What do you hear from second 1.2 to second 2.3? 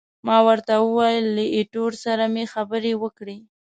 له ایټور سره